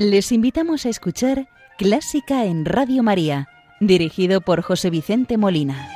Les 0.00 0.32
invitamos 0.32 0.86
a 0.86 0.88
escuchar 0.88 1.46
Clásica 1.76 2.46
en 2.46 2.64
Radio 2.64 3.02
María, 3.02 3.50
dirigido 3.80 4.40
por 4.40 4.62
José 4.62 4.88
Vicente 4.88 5.36
Molina. 5.36 5.90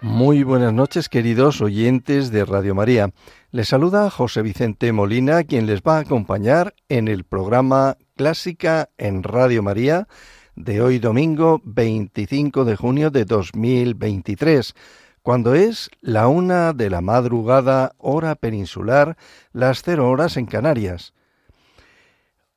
Muy 0.00 0.44
buenas 0.44 0.72
noches, 0.72 1.10
queridos 1.10 1.60
oyentes 1.60 2.30
de 2.30 2.46
Radio 2.46 2.74
María. 2.74 3.10
Les 3.50 3.68
saluda 3.68 4.08
José 4.08 4.40
Vicente 4.40 4.92
Molina, 4.92 5.44
quien 5.44 5.66
les 5.66 5.82
va 5.82 5.98
a 5.98 6.00
acompañar 6.00 6.74
en 6.88 7.08
el 7.08 7.24
programa 7.24 7.98
Clásica 8.16 8.88
en 8.96 9.24
Radio 9.24 9.62
María 9.62 10.08
de 10.56 10.82
hoy 10.82 10.98
domingo 10.98 11.60
25 11.64 12.64
de 12.64 12.76
junio 12.76 13.10
de 13.10 13.24
2023, 13.24 14.74
cuando 15.22 15.54
es 15.54 15.90
la 16.00 16.28
una 16.28 16.72
de 16.72 16.90
la 16.90 17.00
madrugada 17.00 17.94
hora 17.98 18.34
peninsular, 18.34 19.16
las 19.52 19.82
cero 19.82 20.10
horas 20.10 20.36
en 20.36 20.46
Canarias. 20.46 21.14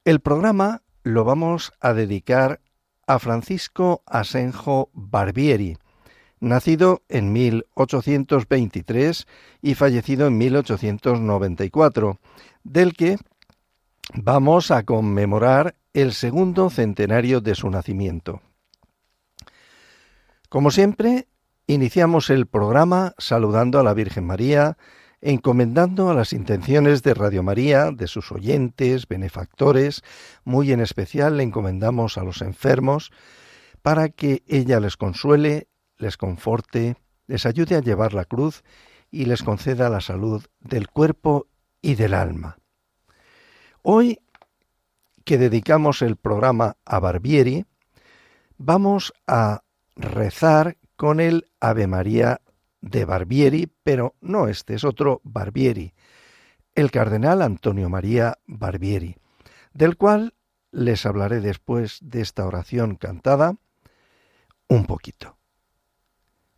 El 0.04 0.20
programa 0.20 0.82
lo 1.04 1.24
vamos 1.24 1.72
a 1.80 1.94
dedicar 1.94 2.60
a 3.08 3.20
Francisco 3.20 4.04
Asenjo 4.06 4.90
Barbieri, 4.94 5.78
nacido 6.40 7.04
en 7.08 7.32
1823 7.32 9.28
y 9.62 9.76
fallecido 9.76 10.28
en 10.28 10.38
1894, 10.38 12.20
del 12.64 12.94
que 12.94 13.18
vamos 14.14 14.72
a 14.72 14.84
conmemorar 14.84 15.76
el 15.96 16.12
segundo 16.12 16.70
centenario 16.70 17.40
de 17.40 17.56
su 17.56 17.70
nacimiento. 17.70 18.42
Como 20.50 20.70
siempre, 20.70 21.30
iniciamos 21.68 22.30
el 22.30 22.48
programa 22.48 23.14
saludando 23.18 23.80
a 23.80 23.84
la 23.84 23.94
Virgen 23.94 24.26
María, 24.26 24.78
encomendando 25.22 26.10
a 26.10 26.14
las 26.14 26.34
intenciones 26.34 27.02
de 27.02 27.14
Radio 27.14 27.44
María, 27.44 27.92
de 27.92 28.08
sus 28.08 28.34
oyentes, 28.34 29.08
benefactores, 29.08 30.02
muy 30.44 30.74
en 30.74 30.82
especial 30.82 31.38
le 31.38 31.44
encomendamos 31.44 32.18
a 32.18 32.26
los 32.26 32.42
enfermos, 32.42 33.12
para 33.82 34.10
que 34.10 34.44
ella 34.48 34.82
les 34.82 34.98
consuele, 34.98 35.70
les 35.98 36.18
conforte, 36.18 36.98
les 37.26 37.46
ayude 37.46 37.78
a 37.78 37.82
llevar 37.82 38.14
la 38.14 38.26
cruz 38.26 38.64
y 39.12 39.26
les 39.26 39.44
conceda 39.44 39.90
la 39.90 40.02
salud 40.02 40.44
del 40.60 40.90
cuerpo 40.90 41.48
y 41.82 41.96
del 41.96 42.16
alma. 42.16 42.58
Hoy 43.82 44.20
que 45.26 45.38
dedicamos 45.38 46.02
el 46.02 46.16
programa 46.16 46.78
a 46.86 47.00
Barbieri, 47.00 47.66
vamos 48.58 49.14
a 49.28 49.64
rezar 49.96 50.78
con 50.96 51.20
el 51.20 51.48
Ave 51.60 51.88
María 51.88 52.42
de 52.80 53.06
Barbieri, 53.06 53.72
pero 53.84 54.16
no 54.22 54.48
este, 54.48 54.76
es 54.76 54.84
otro 54.84 55.22
Barbieri, 55.24 55.94
el 56.76 56.92
cardenal 56.92 57.42
Antonio 57.42 57.90
María 57.90 58.38
Barbieri, 58.46 59.18
del 59.74 59.98
cual 59.98 60.36
les 60.72 61.06
hablaré 61.06 61.42
después 61.42 62.00
de 62.02 62.22
esta 62.22 62.46
oración 62.46 62.96
cantada 62.96 63.56
un 64.68 64.86
poquito. 64.86 65.38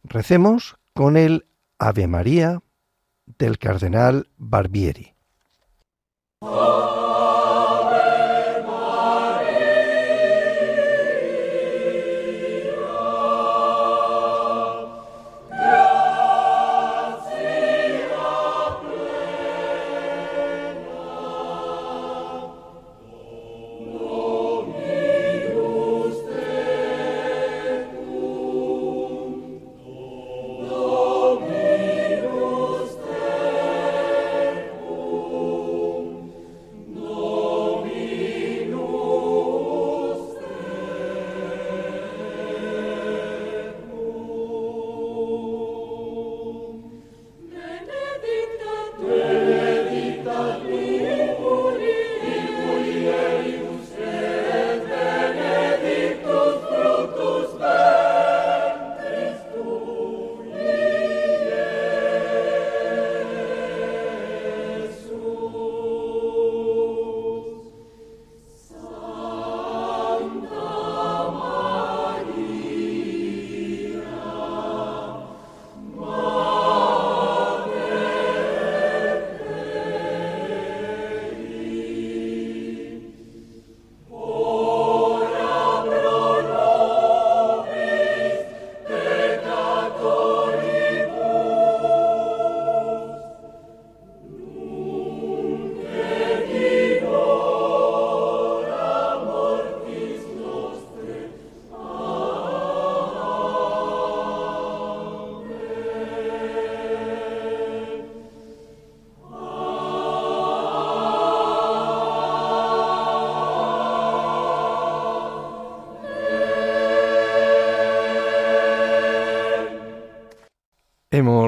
Recemos 0.04 0.76
con 0.94 1.16
el 1.16 1.48
Ave 1.80 2.08
María 2.08 2.62
del 3.26 3.58
cardenal 3.60 4.30
Barbieri. 4.38 5.16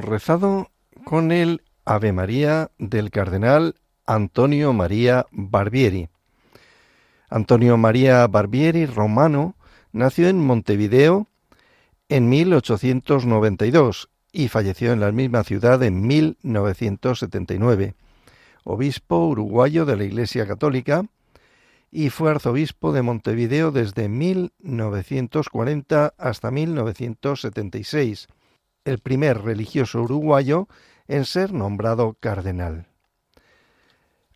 Rezado 0.02 0.72
con 1.04 1.32
el 1.32 1.62
Ave 1.86 2.12
María 2.14 2.72
del 2.78 3.10
cardenal 3.12 3.76
Antonio 4.06 4.74
María 4.74 5.26
Barbieri. 5.32 6.10
Antonio 7.30 7.78
María 7.78 8.26
Barbieri, 8.28 8.86
romano, 8.86 9.56
nació 9.92 10.30
en 10.30 10.40
Montevideo 10.40 11.28
en 12.10 12.30
1892 12.30 14.10
y 14.32 14.48
falleció 14.48 14.94
en 14.94 15.00
la 15.00 15.12
misma 15.12 15.44
ciudad 15.44 15.82
en 15.84 16.06
1979. 16.06 17.96
Obispo 18.64 19.28
uruguayo 19.28 19.86
de 19.86 19.96
la 19.96 20.04
Iglesia 20.04 20.48
Católica 20.48 21.04
y 21.92 22.10
fue 22.10 22.32
arzobispo 22.32 22.92
de 22.94 23.02
Montevideo 23.02 23.72
desde 23.72 24.10
1940 24.10 26.14
hasta 26.18 26.52
1976 26.52 28.28
el 28.90 29.00
primer 29.00 29.42
religioso 29.42 30.02
uruguayo 30.02 30.68
en 31.08 31.26
ser 31.26 31.54
nombrado 31.54 32.16
cardenal. 32.20 32.88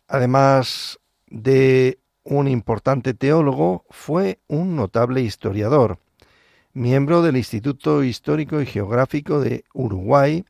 Además 0.08 0.98
de 1.26 1.98
un 2.22 2.48
importante 2.48 3.14
teólogo, 3.14 3.84
fue 3.90 4.40
un 4.48 4.76
notable 4.76 5.20
historiador, 5.20 5.98
miembro 6.72 7.22
del 7.22 7.36
Instituto 7.36 8.02
Histórico 8.02 8.60
y 8.60 8.66
Geográfico 8.66 9.40
de 9.40 9.64
Uruguay, 9.74 10.44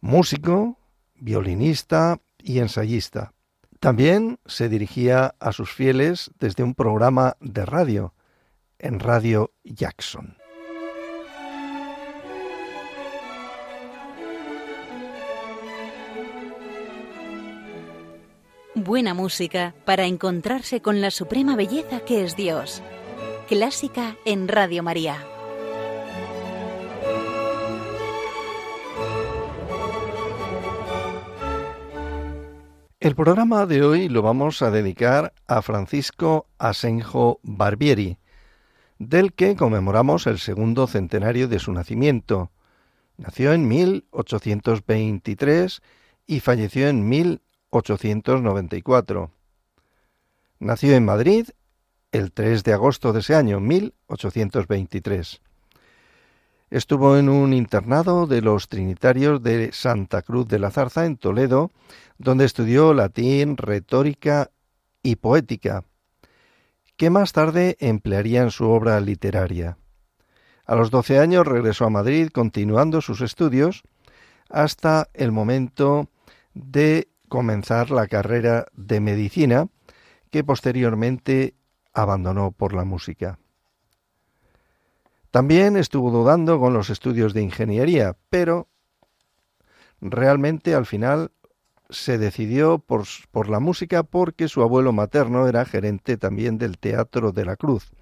músico, 0.00 0.78
violinista 1.14 2.18
y 2.38 2.58
ensayista. 2.58 3.32
También 3.78 4.38
se 4.46 4.68
dirigía 4.68 5.34
a 5.38 5.52
sus 5.52 5.72
fieles 5.72 6.30
desde 6.38 6.62
un 6.62 6.74
programa 6.74 7.36
de 7.40 7.64
radio, 7.64 8.14
en 8.78 9.00
Radio 9.00 9.52
Jackson. 9.64 10.41
Buena 18.74 19.12
música 19.12 19.74
para 19.84 20.06
encontrarse 20.06 20.80
con 20.80 21.02
la 21.02 21.10
suprema 21.10 21.56
belleza 21.56 22.00
que 22.00 22.24
es 22.24 22.36
Dios. 22.36 22.82
Clásica 23.46 24.16
en 24.24 24.48
Radio 24.48 24.82
María. 24.82 25.18
El 32.98 33.14
programa 33.14 33.66
de 33.66 33.82
hoy 33.82 34.08
lo 34.08 34.22
vamos 34.22 34.62
a 34.62 34.70
dedicar 34.70 35.34
a 35.46 35.60
Francisco 35.60 36.46
Asenjo 36.56 37.40
Barbieri, 37.42 38.16
del 38.98 39.34
que 39.34 39.54
conmemoramos 39.54 40.26
el 40.26 40.38
segundo 40.38 40.86
centenario 40.86 41.46
de 41.46 41.58
su 41.58 41.74
nacimiento. 41.74 42.50
Nació 43.18 43.52
en 43.52 43.68
1823 43.68 45.82
y 46.26 46.40
falleció 46.40 46.88
en 46.88 47.06
1823. 47.06 47.51
1894. 47.72 49.30
Nació 50.58 50.94
en 50.94 51.04
Madrid 51.04 51.48
el 52.12 52.32
3 52.32 52.62
de 52.64 52.74
agosto 52.74 53.12
de 53.12 53.20
ese 53.20 53.34
año, 53.34 53.58
1823. 53.60 55.40
Estuvo 56.70 57.16
en 57.16 57.28
un 57.28 57.52
internado 57.52 58.26
de 58.26 58.42
los 58.42 58.68
Trinitarios 58.68 59.42
de 59.42 59.72
Santa 59.72 60.22
Cruz 60.22 60.46
de 60.48 60.58
la 60.58 60.70
Zarza 60.70 61.06
en 61.06 61.16
Toledo, 61.16 61.70
donde 62.18 62.44
estudió 62.44 62.94
latín, 62.94 63.56
retórica 63.56 64.50
y 65.02 65.16
poética, 65.16 65.84
que 66.96 67.10
más 67.10 67.32
tarde 67.32 67.76
emplearía 67.80 68.42
en 68.42 68.50
su 68.50 68.68
obra 68.68 69.00
literaria. 69.00 69.78
A 70.64 70.76
los 70.76 70.90
doce 70.90 71.18
años 71.18 71.46
regresó 71.46 71.86
a 71.86 71.90
Madrid 71.90 72.28
continuando 72.28 73.00
sus 73.00 73.20
estudios 73.20 73.82
hasta 74.48 75.08
el 75.14 75.32
momento 75.32 76.08
de 76.54 77.08
comenzar 77.32 77.90
la 77.90 78.08
carrera 78.08 78.66
de 78.74 79.00
medicina, 79.00 79.68
que 80.30 80.44
posteriormente 80.44 81.54
abandonó 81.94 82.52
por 82.52 82.74
la 82.74 82.84
música. 82.84 83.38
También 85.30 85.78
estuvo 85.78 86.10
dudando 86.10 86.60
con 86.60 86.74
los 86.74 86.90
estudios 86.90 87.32
de 87.32 87.40
ingeniería, 87.40 88.18
pero 88.28 88.68
realmente 90.02 90.74
al 90.74 90.84
final 90.84 91.30
se 91.88 92.18
decidió 92.18 92.80
por, 92.80 93.04
por, 93.30 93.48
la 93.48 93.60
música 93.60 94.02
porque 94.02 94.46
su 94.46 94.60
abuelo 94.60 94.92
materno 94.92 95.48
era 95.48 95.64
gerente 95.64 96.18
también 96.18 96.58
del 96.58 96.76
Teatro 96.76 97.32
de 97.32 97.46
la 97.46 97.56
Cruz. 97.56 97.92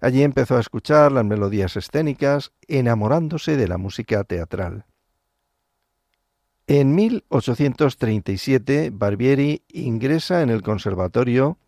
Allí 0.00 0.22
empezó 0.22 0.56
a 0.56 0.60
escuchar 0.60 1.12
las 1.12 1.26
melodías 1.26 1.76
escénicas, 1.76 2.52
enamorándose 2.66 3.58
de 3.58 3.68
la 3.68 3.76
música 3.76 4.24
teatral. 4.24 4.86
En 6.66 6.94
1837 6.94 8.90
Barbieri 8.90 9.62
ingresa 9.68 10.40
en 10.40 10.48
el 10.48 10.62
Conservatorio 10.62 11.58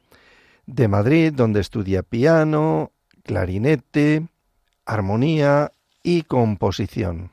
de 0.64 0.88
Madrid, 0.88 1.34
donde 1.34 1.60
estudia 1.60 2.02
piano, 2.02 2.93
clarinete, 3.22 4.26
armonía 4.87 5.72
y 6.02 6.22
composición. 6.22 7.31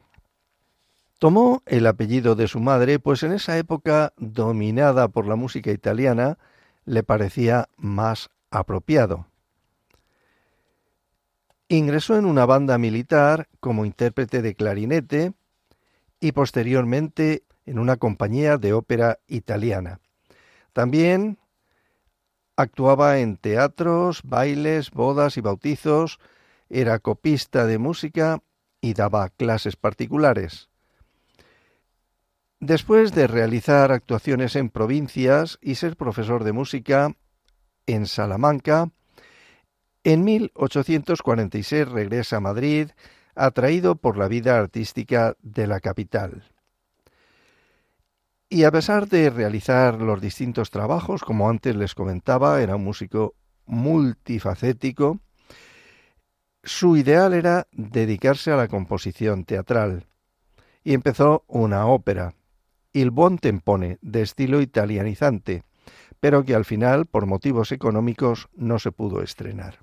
Tomó 1.19 1.63
el 1.65 1.87
apellido 1.87 2.35
de 2.35 2.49
su 2.49 2.59
madre, 2.59 2.99
pues 2.99 3.23
en 3.23 3.31
esa 3.31 3.57
época, 3.57 4.11
dominada 4.17 5.07
por 5.07 5.25
la 5.25 5.37
música 5.37 5.71
italiana, 5.71 6.37
le 6.83 7.01
parecía 7.01 7.69
más 7.77 8.29
apropiado. 8.51 9.27
Ingresó 11.69 12.17
en 12.17 12.25
una 12.25 12.45
banda 12.45 12.77
militar 12.77 13.47
como 13.61 13.85
intérprete 13.85 14.41
de 14.41 14.53
clarinete 14.53 15.31
y 16.19 16.33
posteriormente 16.33 17.43
en 17.65 17.79
una 17.79 17.97
compañía 17.97 18.57
de 18.57 18.73
ópera 18.73 19.19
italiana. 19.27 19.99
También 20.73 21.37
actuaba 22.55 23.19
en 23.19 23.37
teatros, 23.37 24.21
bailes, 24.23 24.91
bodas 24.91 25.37
y 25.37 25.41
bautizos, 25.41 26.19
era 26.69 26.99
copista 26.99 27.65
de 27.65 27.77
música 27.77 28.41
y 28.81 28.93
daba 28.93 29.29
clases 29.29 29.75
particulares. 29.75 30.69
Después 32.59 33.13
de 33.13 33.27
realizar 33.27 33.91
actuaciones 33.91 34.55
en 34.55 34.69
provincias 34.69 35.59
y 35.61 35.75
ser 35.75 35.97
profesor 35.97 36.43
de 36.43 36.53
música 36.53 37.13
en 37.85 38.07
Salamanca, 38.07 38.89
en 40.03 40.23
1846 40.23 41.89
regresa 41.89 42.37
a 42.37 42.41
Madrid, 42.41 42.89
atraído 43.35 43.95
por 43.95 44.17
la 44.17 44.27
vida 44.27 44.57
artística 44.57 45.35
de 45.41 45.67
la 45.67 45.79
capital. 45.79 46.52
Y 48.53 48.65
a 48.65 48.71
pesar 48.71 49.07
de 49.07 49.31
realizar 49.31 49.99
los 49.99 50.21
distintos 50.21 50.69
trabajos, 50.69 51.23
como 51.23 51.49
antes 51.49 51.75
les 51.75 51.95
comentaba, 51.95 52.61
era 52.61 52.75
un 52.75 52.83
músico 52.83 53.33
multifacético, 53.65 55.19
su 56.63 56.95
ideal 56.95 57.33
era 57.33 57.65
dedicarse 57.71 58.51
a 58.51 58.55
la 58.55 58.67
composición 58.67 59.43
teatral 59.45 60.05
y 60.83 60.93
empezó 60.93 61.45
una 61.47 61.87
ópera, 61.87 62.35
Il 62.91 63.09
Buon 63.09 63.39
Tempone, 63.39 63.97
de 64.03 64.21
estilo 64.21 64.61
italianizante, 64.61 65.63
pero 66.19 66.45
que 66.45 66.53
al 66.53 66.63
final, 66.63 67.07
por 67.07 67.25
motivos 67.25 67.71
económicos, 67.71 68.49
no 68.53 68.77
se 68.77 68.91
pudo 68.91 69.23
estrenar. 69.23 69.79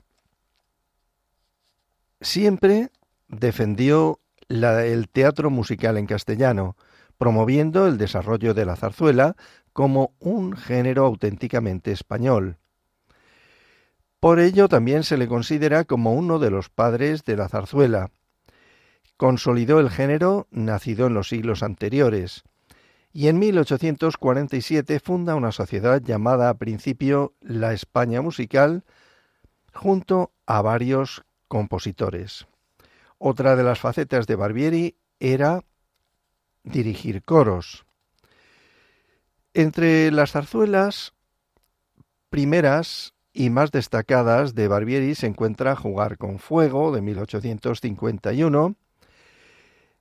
Siempre 2.21 2.91
defendió 3.27 4.21
el 4.49 5.09
teatro 5.09 5.51
musical 5.51 5.99
en 5.99 6.07
castellano, 6.07 6.77
promoviendo 7.21 7.87
el 7.87 7.99
desarrollo 7.99 8.55
de 8.55 8.65
la 8.65 8.77
zarzuela 8.77 9.37
como 9.75 10.15
un 10.21 10.57
género 10.57 11.05
auténticamente 11.05 11.93
español, 11.93 12.57
por 14.21 14.41
ello 14.41 14.69
también 14.69 15.05
se 15.05 15.19
le 15.19 15.29
considera 15.29 15.85
como 15.85 16.15
uno 16.15 16.39
de 16.39 16.51
los 16.51 16.71
padres 16.71 17.25
de 17.27 17.37
la 17.37 17.51
zarzuela. 17.51 18.11
Consolidó 19.19 19.81
el 19.81 19.91
género 19.91 20.47
nacido 20.51 21.09
en 21.09 21.15
los 21.15 21.29
siglos 21.29 21.63
anteriores 21.63 22.43
y 23.13 23.29
en 23.29 23.39
1847 23.39 24.99
funda 25.01 25.35
una 25.35 25.53
sociedad 25.53 26.01
llamada 26.01 26.49
a 26.49 26.55
principio 26.55 27.35
la 27.43 27.75
España 27.75 28.23
Musical 28.23 28.85
junto 29.75 30.33
a 30.47 30.63
varios 30.63 31.23
compositores. 31.49 32.47
Otra 33.19 33.57
de 33.57 33.65
las 33.65 33.79
facetas 33.79 34.27
de 34.27 34.37
Barbieri 34.37 34.97
era 35.19 35.61
dirigir 36.65 37.23
coros. 37.23 37.85
Entre 39.55 40.11
las 40.13 40.33
zarzuelas 40.33 41.13
primeras 42.29 43.15
y 43.33 43.51
más 43.51 43.71
destacadas 43.71 44.55
de 44.55 44.69
Barbieri 44.69 45.15
se 45.15 45.27
encuentra 45.27 45.77
Jugar 45.77 46.19
con 46.19 46.39
Fuego 46.39 46.93
de 46.93 47.01
1851, 47.01 48.77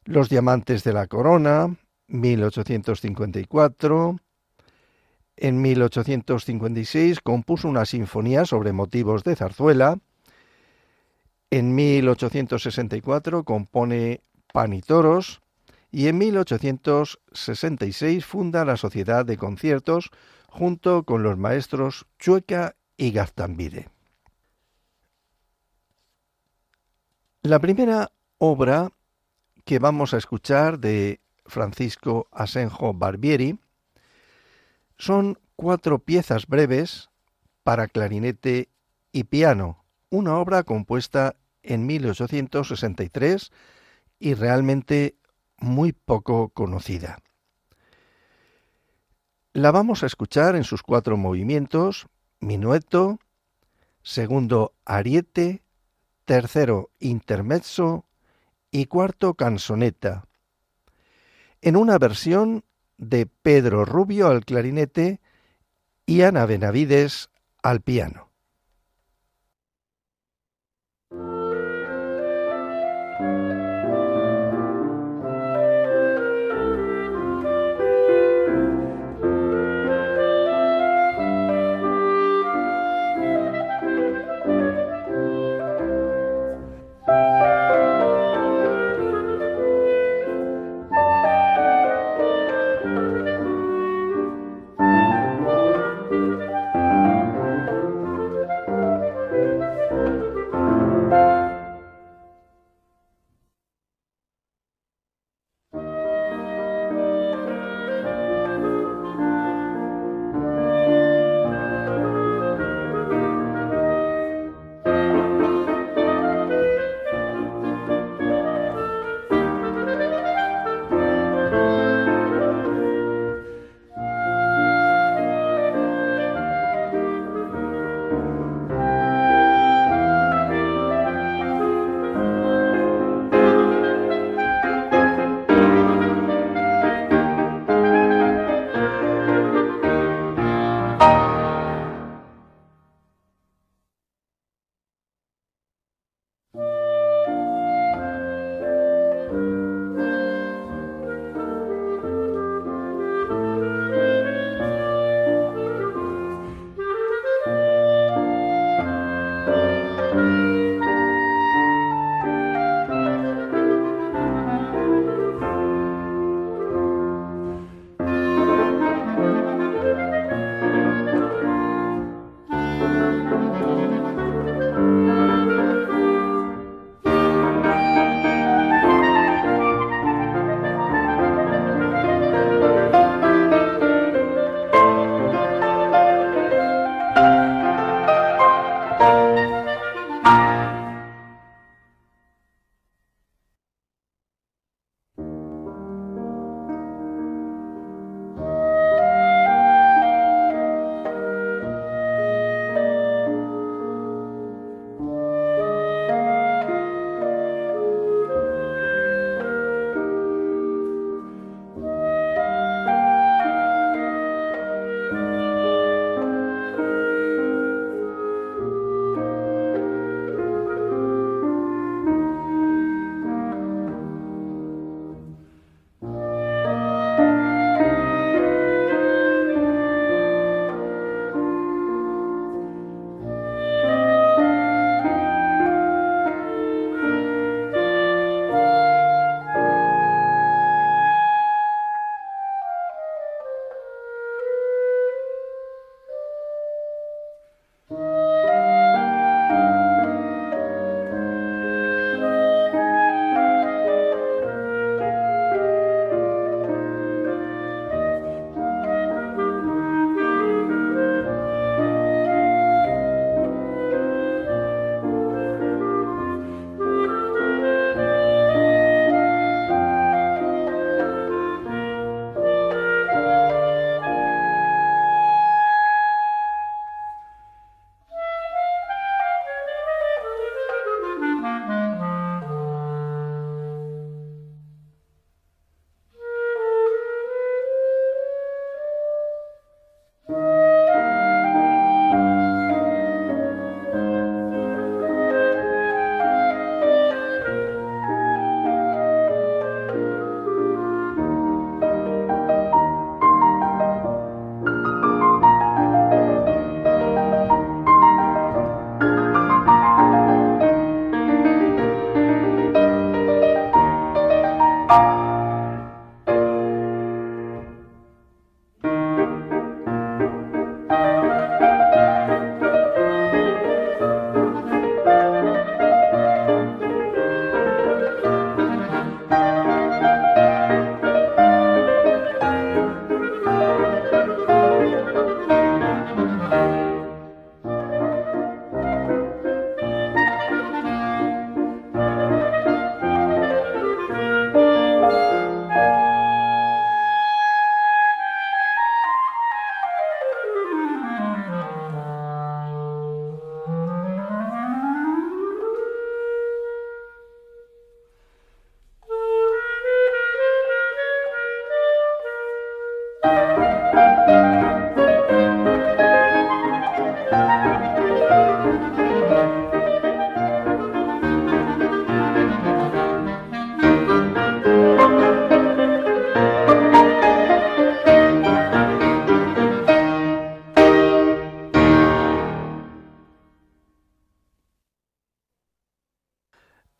Los 0.05 0.29
Diamantes 0.29 0.83
de 0.83 0.93
la 0.93 1.07
Corona, 1.07 1.75
1854, 2.07 4.17
en 5.37 5.61
1856 5.61 7.19
compuso 7.21 7.67
una 7.67 7.85
sinfonía 7.85 8.45
sobre 8.45 8.73
motivos 8.73 9.23
de 9.23 9.35
zarzuela, 9.35 9.99
en 11.51 11.73
1864 11.73 13.43
compone 13.43 14.21
Pan 14.53 14.73
y 14.73 14.81
Toros, 14.81 15.41
y 15.91 16.07
en 16.07 16.17
1866 16.17 18.25
funda 18.25 18.65
la 18.65 18.77
Sociedad 18.77 19.23
de 19.25 19.37
Conciertos 19.37 20.09
junto 20.47 21.03
con 21.03 21.21
los 21.23 21.37
maestros 21.37 22.05
Chueca 22.17 22.75
y 22.97 23.11
Gaztambide. 23.11 23.89
La 27.41 27.59
primera 27.59 28.11
obra 28.37 28.91
que 29.65 29.79
vamos 29.79 30.13
a 30.13 30.17
escuchar 30.17 30.79
de 30.79 31.19
Francisco 31.45 32.27
Asenjo 32.31 32.93
Barbieri 32.93 33.59
son 34.97 35.39
cuatro 35.55 35.99
piezas 35.99 36.47
breves 36.47 37.09
para 37.63 37.87
clarinete 37.87 38.69
y 39.11 39.23
piano, 39.23 39.83
una 40.09 40.37
obra 40.37 40.63
compuesta 40.63 41.35
en 41.63 41.85
1863 41.85 43.51
y 44.19 44.33
realmente 44.33 45.15
muy 45.61 45.93
poco 45.93 46.49
conocida. 46.49 47.19
La 49.53 49.71
vamos 49.71 50.03
a 50.03 50.05
escuchar 50.05 50.55
en 50.55 50.63
sus 50.63 50.83
cuatro 50.83 51.17
movimientos, 51.17 52.07
minueto, 52.39 53.19
segundo 54.03 54.73
ariete, 54.85 55.63
tercero 56.25 56.91
intermezzo 56.99 58.05
y 58.71 58.85
cuarto 58.85 59.33
canzoneta, 59.33 60.27
en 61.61 61.75
una 61.75 61.97
versión 61.97 62.63
de 62.97 63.25
Pedro 63.25 63.85
Rubio 63.85 64.27
al 64.27 64.45
clarinete 64.45 65.19
y 66.05 66.21
Ana 66.21 66.45
Benavides 66.45 67.29
al 67.63 67.81
piano. 67.81 68.28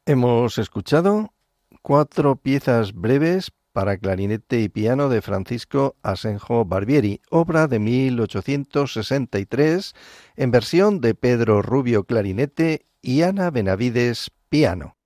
Hemos 0.10 0.58
escuchado 0.58 1.34
cuatro 1.84 2.36
piezas 2.36 2.94
breves 2.94 3.52
para 3.72 4.00
clarinete 4.00 4.60
y 4.60 4.68
piano 4.68 5.08
de 5.08 5.22
Francisco 5.22 5.98
Asenjo 6.02 6.66
Barbieri, 6.66 7.22
obra 7.30 7.68
de 7.68 7.78
1863, 7.78 9.94
en 10.36 10.50
versión 10.50 11.00
de 11.00 11.14
Pedro 11.14 11.62
Rubio 11.62 12.06
clarinete 12.06 12.88
y 13.04 13.22
Ana 13.22 13.52
Benavides 13.52 14.32
piano. 14.50 14.98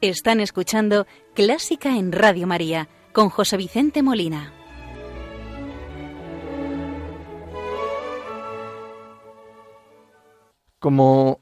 Están 0.00 0.40
escuchando 0.40 1.06
Clásica 1.34 1.98
en 1.98 2.12
Radio 2.12 2.46
María 2.46 2.88
con 3.12 3.28
José 3.28 3.58
Vicente 3.58 4.02
Molina. 4.02 4.54
Como 10.80 11.40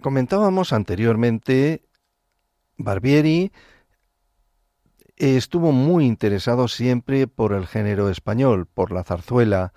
comentábamos 0.00 0.72
anteriormente, 0.72 1.82
Barbieri 2.76 3.50
estuvo 5.16 5.72
muy 5.72 6.06
interesado 6.06 6.68
siempre 6.68 7.26
por 7.26 7.52
el 7.52 7.66
género 7.66 8.08
español, 8.10 8.66
por 8.66 8.92
la 8.92 9.02
zarzuela 9.02 9.72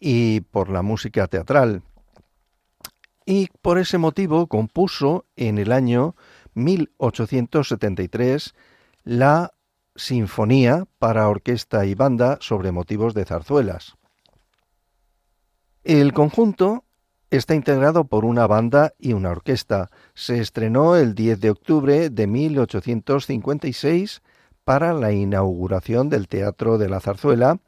y 0.00 0.40
por 0.40 0.70
la 0.70 0.80
música 0.80 1.26
teatral. 1.26 1.82
Y 3.26 3.48
por 3.60 3.78
ese 3.78 3.98
motivo 3.98 4.46
compuso 4.46 5.26
en 5.36 5.58
el 5.58 5.70
año 5.70 6.16
1873 6.54 8.54
la 9.04 9.52
Sinfonía 9.94 10.86
para 10.98 11.28
orquesta 11.28 11.84
y 11.84 11.94
banda 11.94 12.38
sobre 12.40 12.72
motivos 12.72 13.12
de 13.12 13.26
zarzuelas. 13.26 13.96
El 15.84 16.14
conjunto 16.14 16.85
Está 17.36 17.54
integrado 17.54 18.04
por 18.04 18.24
una 18.24 18.46
banda 18.46 18.94
y 18.98 19.12
una 19.12 19.30
orquesta. 19.30 19.90
Se 20.14 20.40
estrenó 20.40 20.96
el 20.96 21.14
10 21.14 21.38
de 21.38 21.50
octubre 21.50 22.08
de 22.08 22.26
1856 22.26 24.22
para 24.64 24.94
la 24.94 25.12
inauguración 25.12 26.08
del 26.08 26.28
Teatro 26.28 26.78
de 26.78 26.88
la 26.88 26.98
Zarzuela 27.00 27.58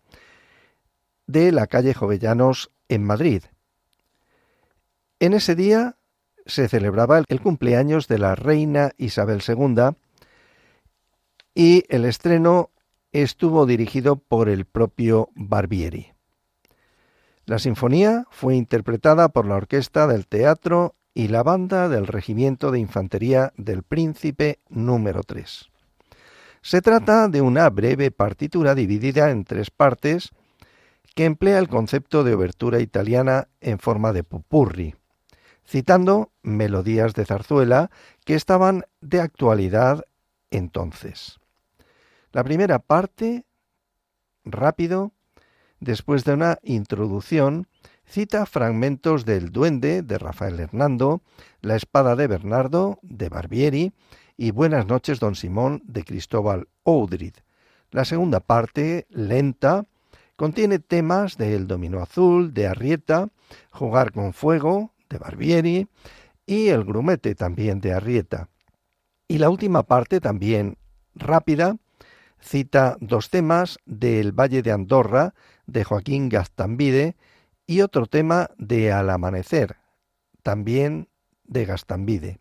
de 1.27 1.53
la 1.53 1.67
calle 1.67 1.93
Jovellanos 1.93 2.71
en 2.89 3.05
Madrid. 3.05 3.43
En 5.21 5.35
ese 5.35 5.55
día 5.55 5.97
se 6.47 6.67
celebraba 6.67 7.23
el 7.29 7.41
cumpleaños 7.43 8.09
de 8.09 8.19
la 8.21 8.35
reina 8.35 8.93
Isabel 8.97 9.43
II 9.47 9.91
y 11.55 11.85
el 11.91 12.07
estreno 12.07 12.71
estuvo 13.13 13.67
dirigido 13.67 14.17
por 14.17 14.49
el 14.49 14.65
propio 14.65 15.29
Barbieri. 15.35 16.18
La 17.49 17.59
sinfonía 17.59 18.27
fue 18.31 18.57
interpretada 18.57 19.31
por 19.31 19.47
la 19.47 19.55
orquesta 19.55 20.07
del 20.07 20.27
teatro 20.27 20.97
y 21.15 21.29
la 21.29 21.43
banda 21.43 21.89
del 21.89 22.07
Regimiento 22.07 22.71
de 22.71 22.79
Infantería 22.79 23.55
del 23.57 23.85
Príncipe 23.85 24.59
número 24.69 25.23
3. 25.23 25.71
Se 26.61 26.83
trata 26.83 27.27
de 27.29 27.41
una 27.41 27.71
breve 27.71 28.11
partitura 28.11 28.75
dividida 28.75 29.31
en 29.31 29.45
tres 29.45 29.71
partes 29.71 30.29
que 31.15 31.25
emplea 31.25 31.59
el 31.59 31.69
concepto 31.69 32.23
de 32.23 32.35
obertura 32.35 32.81
italiana 32.81 33.49
en 33.63 33.79
forma 33.79 34.13
de 34.13 34.25
pupurri, 34.25 34.95
citando 35.67 36.33
melodías 36.43 37.15
de 37.15 37.25
zarzuela 37.25 37.91
que 38.27 38.35
estaban 38.35 38.85
de 39.01 39.23
actualidad 39.23 40.05
entonces. 40.51 41.39
La 42.31 42.45
primera 42.45 42.79
parte, 42.79 43.47
rápido, 44.45 45.15
después 45.81 46.25
de 46.25 46.35
una 46.35 46.59
introducción, 46.63 47.67
cita 48.05 48.47
fragmentos 48.47 49.25
del 49.25 49.51
Duende 49.51 50.03
de 50.03 50.19
Rafael 50.19 50.59
Hernando, 50.61 51.23
La 51.61 51.77
espada 51.77 52.17
de 52.17 52.27
Bernardo 52.27 52.99
de 53.03 53.29
Barbieri 53.29 53.93
y 54.37 54.51
Buenas 54.51 54.87
noches, 54.87 55.21
don 55.21 55.35
Simón 55.35 55.83
de 55.85 56.05
Cristóbal 56.05 56.69
Oudrid. 56.85 57.35
La 57.91 58.05
segunda 58.05 58.41
parte, 58.41 59.07
lenta, 59.11 59.85
contiene 60.37 60.79
temas 60.79 61.37
de 61.37 61.55
El 61.55 61.67
Dominó 61.67 62.01
Azul 62.01 62.55
de 62.55 62.67
Arrieta, 62.67 63.29
Jugar 63.71 64.13
con 64.13 64.33
Fuego 64.33 64.93
de 65.09 65.19
Barbieri 65.19 65.89
y 66.47 66.69
El 66.69 66.85
Grumete 66.85 67.35
también 67.35 67.81
de 67.81 67.93
Arrieta. 67.93 68.49
Y 69.27 69.39
la 69.39 69.51
última 69.51 69.83
parte, 69.83 70.21
también 70.21 70.79
rápida, 71.15 71.77
cita 72.41 72.97
dos 73.01 73.31
temas 73.31 73.79
del 73.87 74.33
Valle 74.33 74.63
de 74.63 74.73
Andorra 74.73 75.35
de 75.67 75.85
Joaquín 75.85 76.29
Gastambide 76.29 77.17
y 77.67 77.83
otro 77.83 78.07
tema 78.07 78.51
de 78.57 78.93
Al 78.93 79.11
Amanecer, 79.11 79.77
también 80.43 81.09
de 81.45 81.67
Gastambide. 81.67 82.41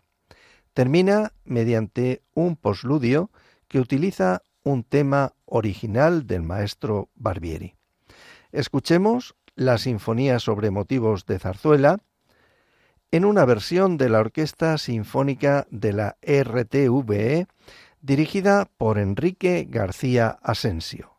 Termina 0.73 1.33
mediante 1.43 2.21
un 2.33 2.55
posludio 2.55 3.31
que 3.67 3.79
utiliza 3.79 4.43
un 4.63 4.83
tema 4.83 5.33
original 5.45 6.27
del 6.27 6.43
maestro 6.43 7.09
Barbieri. 7.15 7.75
Escuchemos 8.51 9.35
la 9.55 9.77
Sinfonía 9.77 10.39
sobre 10.39 10.71
motivos 10.71 11.25
de 11.25 11.39
zarzuela 11.39 11.99
en 13.11 13.25
una 13.25 13.45
versión 13.45 13.97
de 13.97 14.09
la 14.09 14.19
Orquesta 14.19 14.77
Sinfónica 14.77 15.67
de 15.71 15.93
la 15.93 16.17
RTVE 16.21 17.47
dirigida 18.01 18.69
por 18.77 18.97
Enrique 18.97 19.65
García 19.69 20.37
Asensio. 20.41 21.16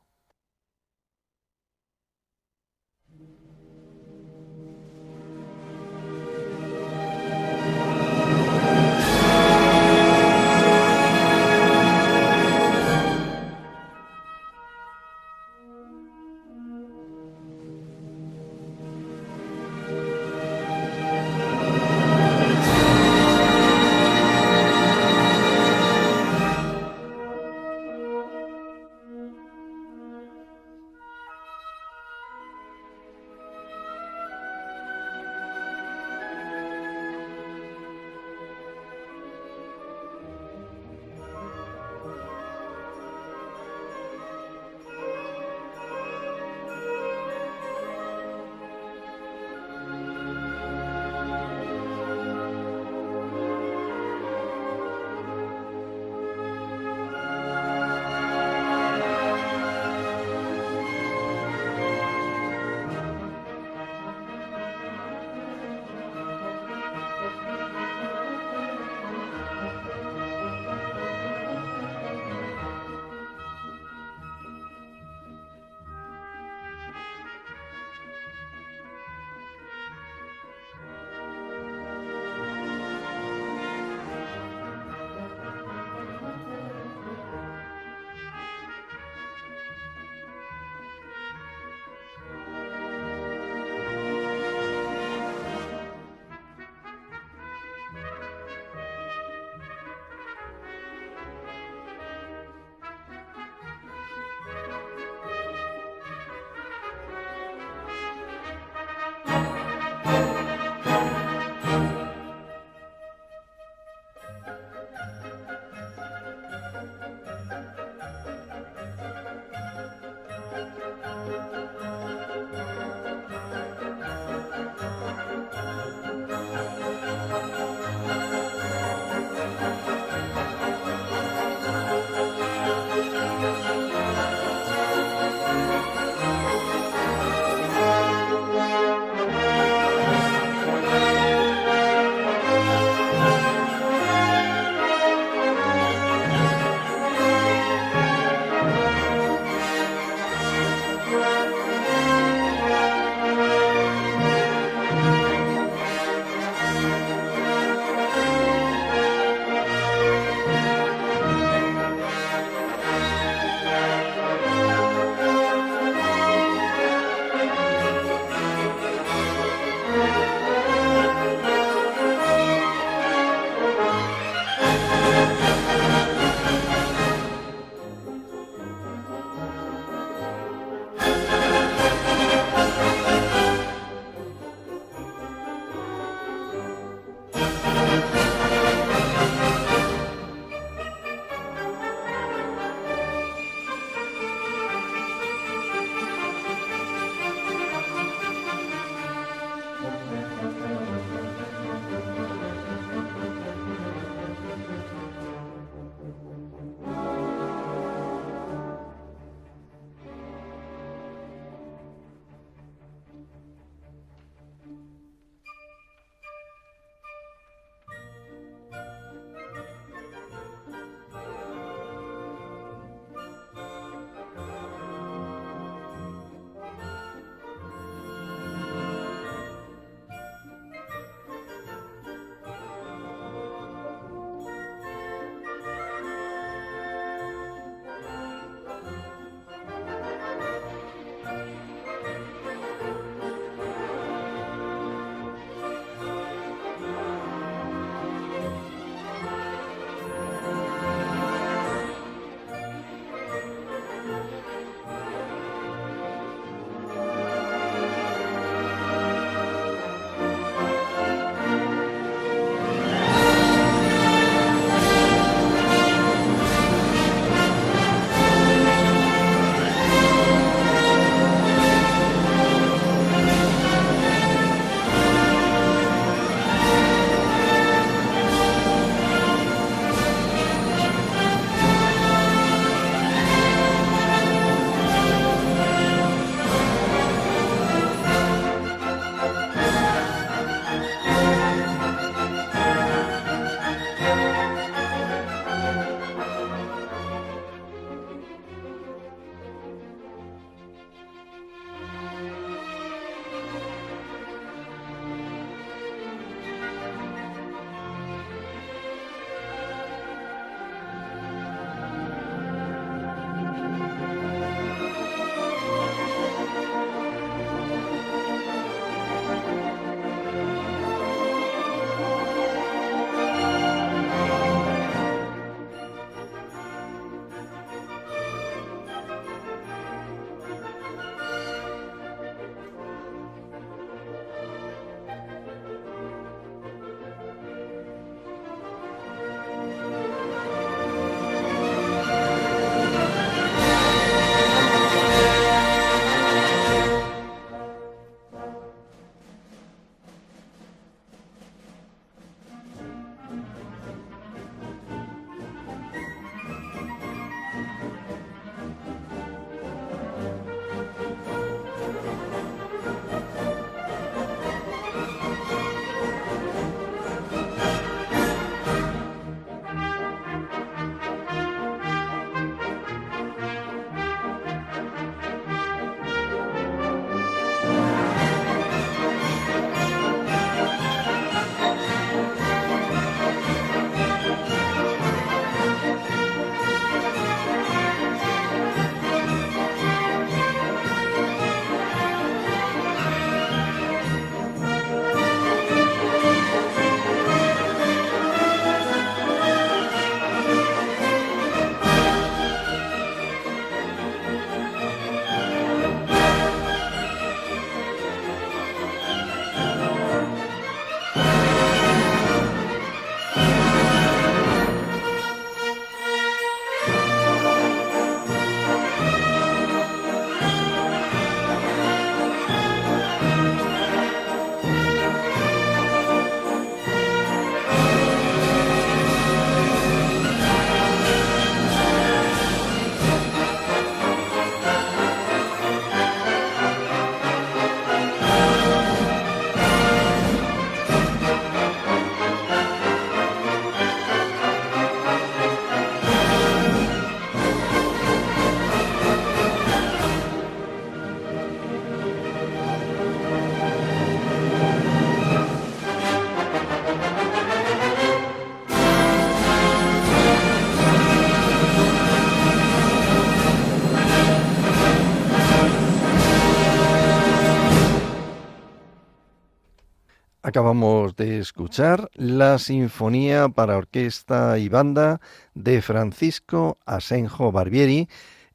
Acabamos 470.48 471.14
de 471.14 471.40
escuchar 471.40 472.08
la 472.14 472.58
Sinfonía 472.58 473.50
para 473.50 473.76
Orquesta 473.76 474.58
y 474.58 474.70
Banda 474.70 475.20
de 475.52 475.82
Francisco 475.82 476.78
Asenjo 476.86 477.52
Barbieri 477.52 478.08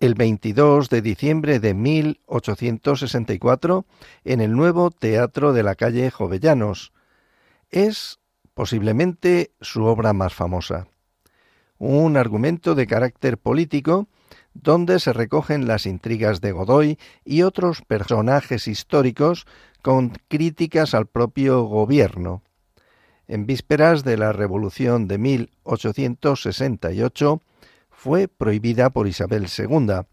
el 0.00 0.14
22 0.14 0.88
de 0.90 1.02
diciembre 1.02 1.58
de 1.58 1.74
1864 1.74 3.84
en 4.24 4.40
el 4.40 4.52
nuevo 4.52 4.92
Teatro 4.92 5.52
de 5.52 5.64
la 5.64 5.74
calle 5.74 6.08
Jovellanos. 6.10 6.92
Es 7.70 8.20
posiblemente 8.54 9.50
su 9.60 9.84
obra 9.84 10.12
más 10.12 10.34
famosa. 10.34 10.86
Un 11.78 12.16
argumento 12.16 12.76
de 12.76 12.86
carácter 12.86 13.38
político 13.38 14.06
donde 14.54 15.00
se 15.00 15.12
recogen 15.12 15.66
las 15.66 15.84
intrigas 15.86 16.40
de 16.40 16.52
Godoy 16.52 16.96
y 17.24 17.42
otros 17.42 17.82
personajes 17.82 18.68
históricos 18.68 19.48
con 19.82 20.12
críticas 20.28 20.94
al 20.94 21.06
propio 21.06 21.64
gobierno. 21.64 22.44
En 23.26 23.46
vísperas 23.46 24.04
de 24.04 24.16
la 24.16 24.32
Revolución 24.32 25.08
de 25.08 25.18
1868, 25.18 27.42
fue 27.98 28.28
prohibida 28.28 28.90
por 28.90 29.08
Isabel 29.08 29.48
II, 29.48 30.06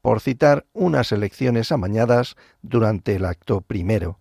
por 0.00 0.20
citar 0.22 0.64
unas 0.72 1.12
elecciones 1.12 1.70
amañadas 1.70 2.34
durante 2.62 3.14
el 3.14 3.26
acto 3.26 3.60
primero. 3.60 4.18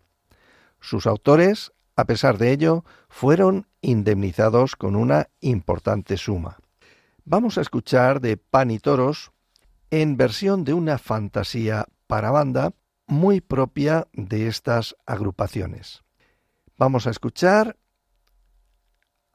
Sus 0.81 1.07
autores, 1.07 1.71
a 1.95 2.03
pesar 2.03 2.37
de 2.37 2.51
ello, 2.51 2.83
fueron 3.07 3.67
indemnizados 3.79 4.75
con 4.75 4.97
una 4.97 5.29
importante 5.39 6.17
suma. 6.17 6.57
Vamos 7.23 7.57
a 7.57 7.61
escuchar 7.61 8.19
de 8.19 8.35
Pan 8.35 8.69
y 8.69 8.79
Toros 8.79 9.31
en 9.91 10.17
versión 10.17 10.65
de 10.65 10.73
una 10.73 10.97
fantasía 10.97 11.85
para 12.07 12.31
banda 12.31 12.73
muy 13.07 13.39
propia 13.39 14.09
de 14.11 14.47
estas 14.47 14.93
agrupaciones. 15.05 16.03
Vamos 16.77 17.07
a 17.07 17.11
escuchar 17.11 17.77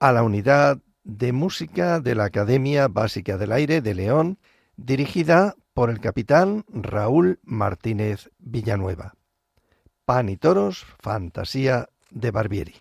a 0.01 0.13
la 0.13 0.23
unidad 0.23 0.83
de 1.05 1.33
Música 1.33 2.01
de 2.01 2.15
la 2.15 2.25
Academia 2.25 2.89
Básica 2.89 3.37
del 3.37 3.53
Aire 3.53 3.81
de 3.81 3.95
León, 3.95 4.39
dirigida 4.77 5.55
por 5.75 5.91
el 5.91 6.01
capitán 6.01 6.65
Raúl 6.69 7.39
Martínez 7.43 8.31
Villanueva. 8.39 9.15
Pan 10.05 10.29
y 10.29 10.37
toros, 10.37 10.87
fantasía 11.01 11.89
de 12.11 12.31
Barbieri. 12.31 12.75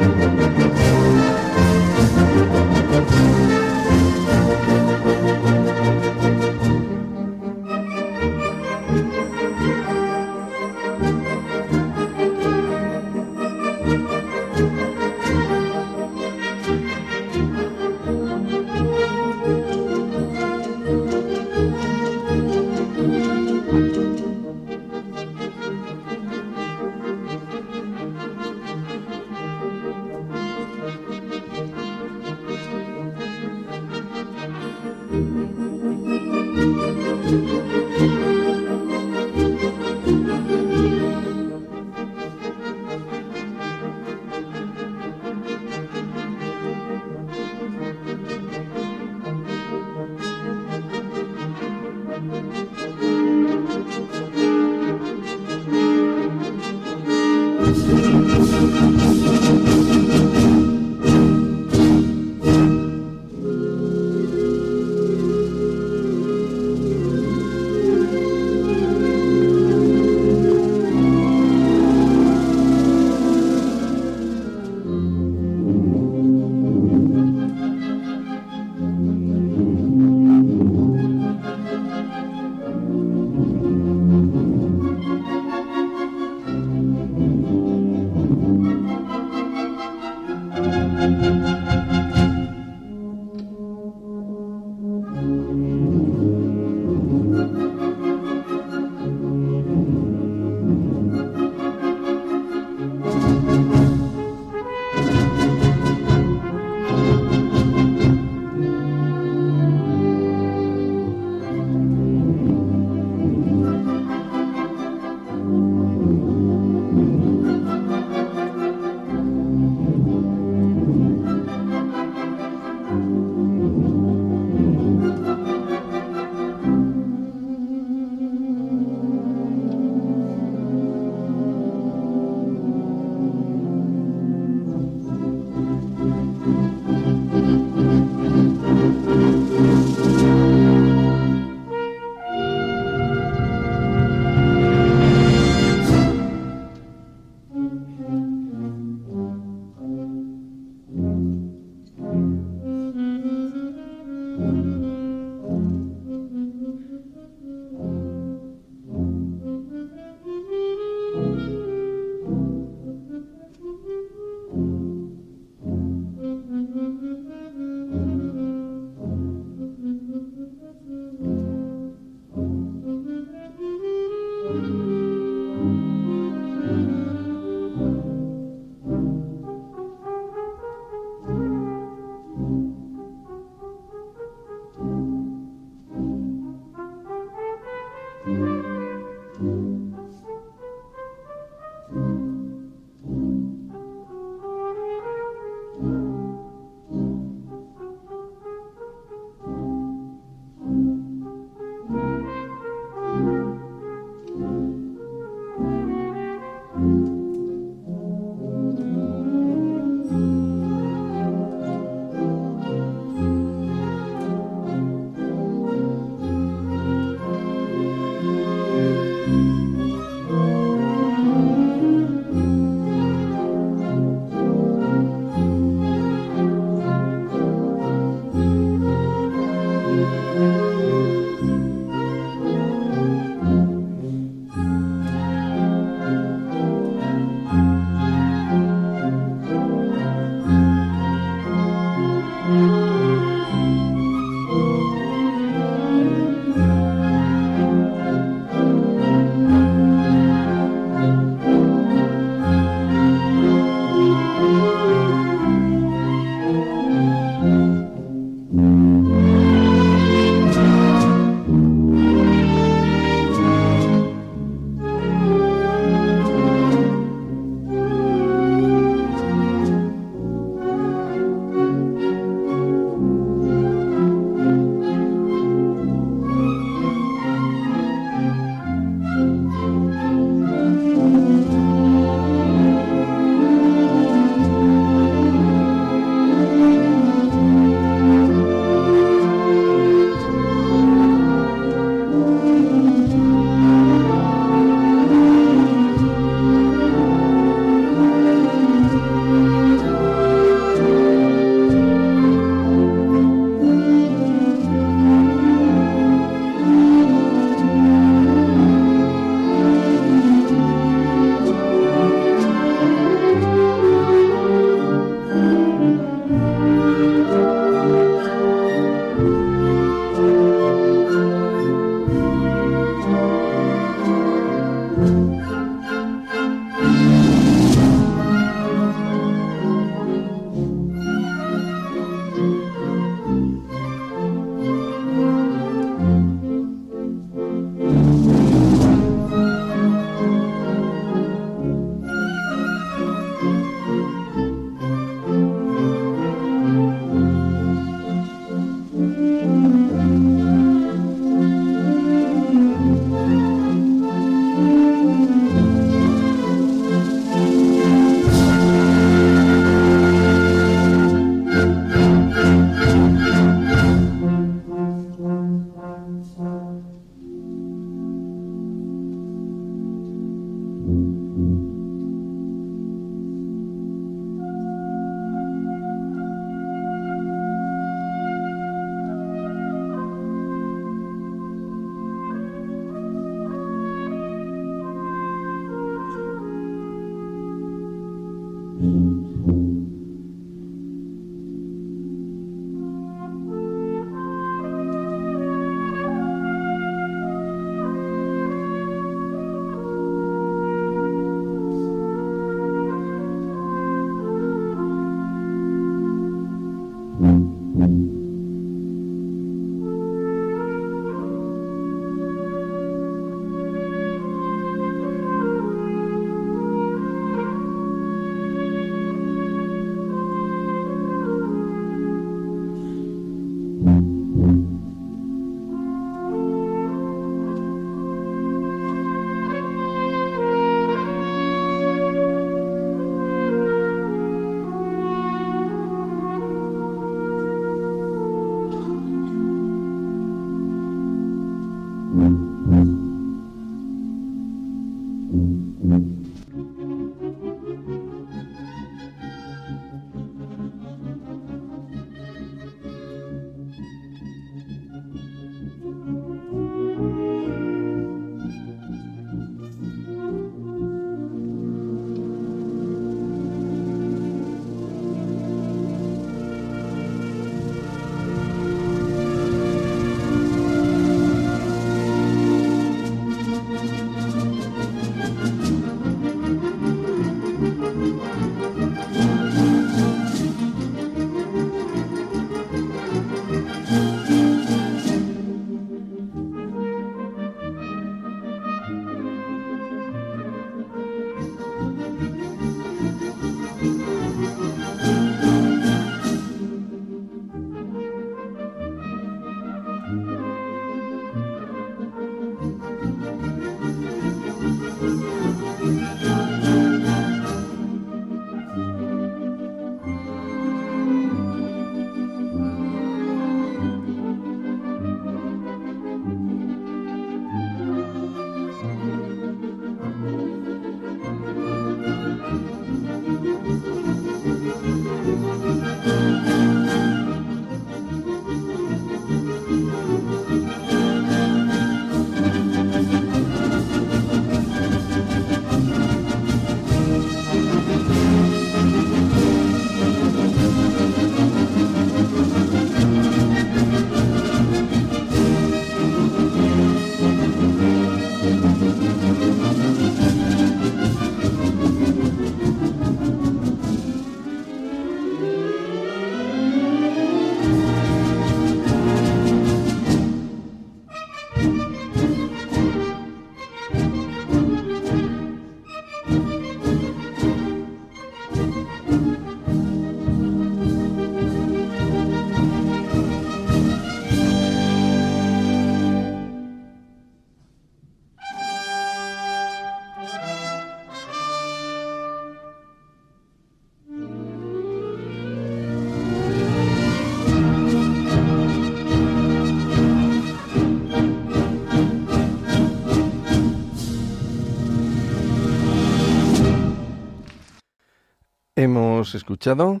Hemos 599.30 599.42
escuchado 599.42 600.00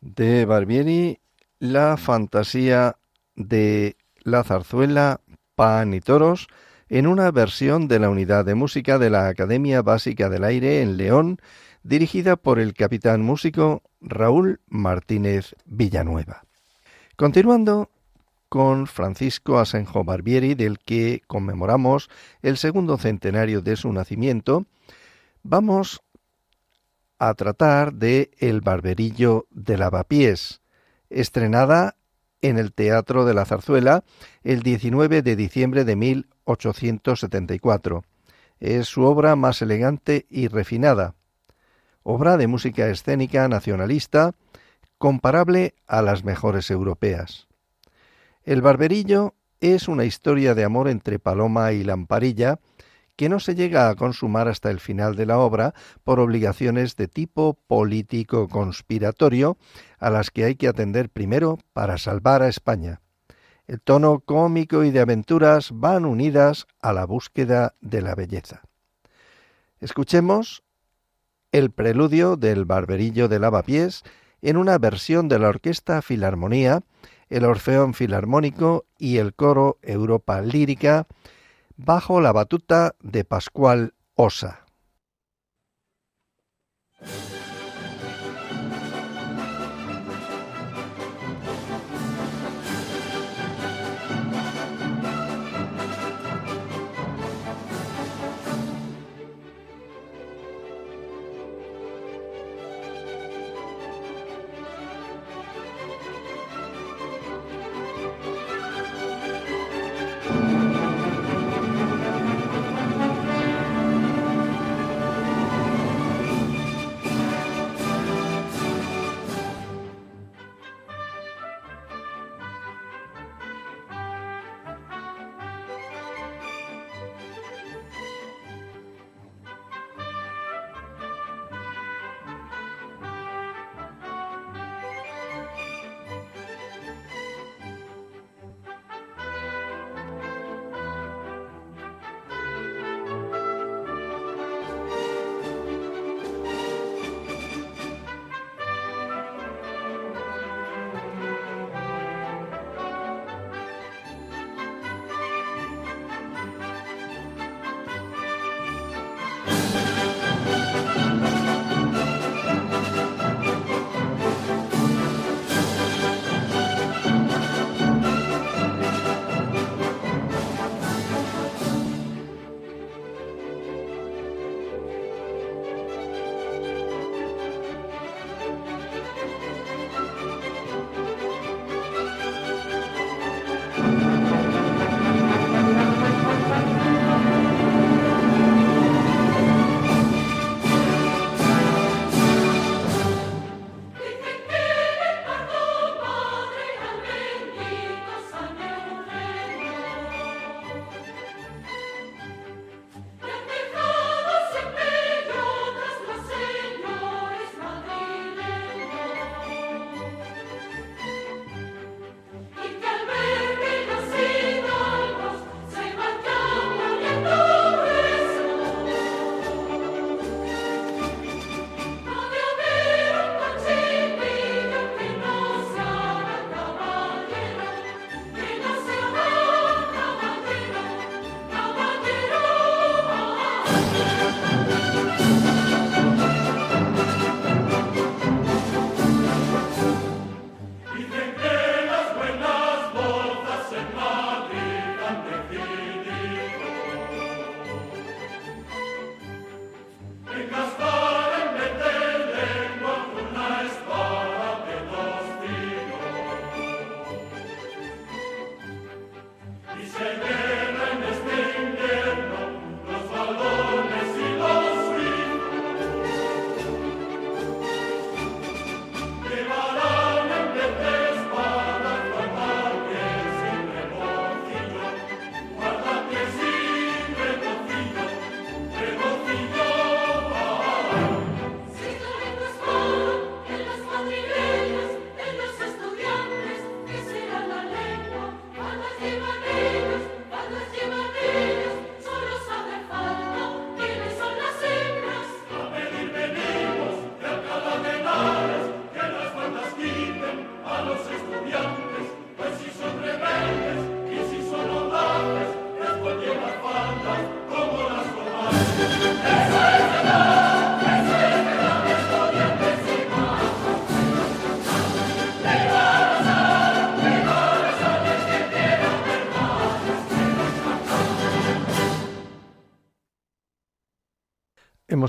de 0.00 0.44
Barbieri 0.44 1.20
la 1.60 1.96
fantasía 1.96 2.96
de 3.36 3.96
la 4.24 4.42
zarzuela 4.42 5.20
Pan 5.54 5.94
y 5.94 6.00
Toros 6.00 6.48
en 6.88 7.06
una 7.06 7.30
versión 7.30 7.86
de 7.86 8.00
la 8.00 8.10
unidad 8.10 8.44
de 8.44 8.56
música 8.56 8.98
de 8.98 9.08
la 9.08 9.28
Academia 9.28 9.82
Básica 9.82 10.30
del 10.30 10.42
Aire 10.42 10.82
en 10.82 10.96
León, 10.96 11.38
dirigida 11.84 12.34
por 12.34 12.58
el 12.58 12.74
capitán 12.74 13.22
músico 13.22 13.82
Raúl 14.00 14.58
Martínez 14.66 15.54
Villanueva. 15.64 16.42
Continuando 17.14 17.88
con 18.48 18.88
Francisco 18.88 19.60
Asenjo 19.60 20.02
Barbieri, 20.02 20.56
del 20.56 20.80
que 20.80 21.22
conmemoramos 21.28 22.10
el 22.42 22.56
segundo 22.56 22.98
centenario 22.98 23.62
de 23.62 23.76
su 23.76 23.92
nacimiento, 23.92 24.66
vamos 25.44 26.03
a 27.28 27.34
tratar 27.34 27.94
de 27.94 28.30
El 28.38 28.60
Barberillo 28.60 29.46
de 29.50 29.78
Lavapiés, 29.78 30.60
estrenada 31.08 31.96
en 32.42 32.58
el 32.58 32.74
Teatro 32.74 33.24
de 33.24 33.32
la 33.32 33.46
Zarzuela 33.46 34.04
el 34.42 34.62
19 34.62 35.22
de 35.22 35.34
diciembre 35.34 35.84
de 35.84 35.96
1874. 35.96 38.04
Es 38.60 38.88
su 38.88 39.04
obra 39.04 39.36
más 39.36 39.62
elegante 39.62 40.26
y 40.28 40.48
refinada, 40.48 41.14
obra 42.02 42.36
de 42.36 42.46
música 42.46 42.88
escénica 42.88 43.48
nacionalista 43.48 44.34
comparable 44.98 45.74
a 45.86 46.02
las 46.02 46.24
mejores 46.24 46.70
europeas. 46.70 47.48
El 48.42 48.60
Barberillo 48.60 49.34
es 49.60 49.88
una 49.88 50.04
historia 50.04 50.54
de 50.54 50.64
amor 50.64 50.88
entre 50.88 51.18
Paloma 51.18 51.72
y 51.72 51.84
Lamparilla, 51.84 52.60
que 53.16 53.28
no 53.28 53.40
se 53.40 53.54
llega 53.54 53.88
a 53.88 53.94
consumar 53.94 54.48
hasta 54.48 54.70
el 54.70 54.80
final 54.80 55.16
de 55.16 55.26
la 55.26 55.38
obra 55.38 55.74
por 56.02 56.20
obligaciones 56.20 56.96
de 56.96 57.08
tipo 57.08 57.58
político 57.66 58.48
conspiratorio 58.48 59.56
a 59.98 60.10
las 60.10 60.30
que 60.30 60.44
hay 60.44 60.56
que 60.56 60.68
atender 60.68 61.10
primero 61.10 61.58
para 61.72 61.98
salvar 61.98 62.42
a 62.42 62.48
España. 62.48 63.00
El 63.66 63.80
tono 63.80 64.20
cómico 64.20 64.84
y 64.84 64.90
de 64.90 65.00
aventuras 65.00 65.70
van 65.72 66.04
unidas 66.04 66.66
a 66.82 66.92
la 66.92 67.06
búsqueda 67.06 67.74
de 67.80 68.02
la 68.02 68.14
belleza. 68.14 68.62
Escuchemos 69.80 70.62
el 71.52 71.70
preludio 71.70 72.36
del 72.36 72.64
Barberillo 72.64 73.28
de 73.28 73.38
Lavapiés 73.38 74.02
en 74.42 74.56
una 74.56 74.76
versión 74.76 75.28
de 75.28 75.38
la 75.38 75.48
Orquesta 75.48 76.02
Filarmonía, 76.02 76.82
el 77.30 77.44
Orfeón 77.44 77.94
Filarmónico 77.94 78.84
y 78.98 79.16
el 79.16 79.34
Coro 79.34 79.78
Europa 79.82 80.42
Lírica 80.42 81.06
bajo 81.76 82.20
la 82.20 82.32
batuta 82.32 82.94
de 83.00 83.24
Pascual 83.24 83.94
Osa. 84.14 84.63